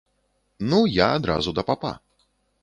[0.71, 1.93] Ну, я адразу да папа.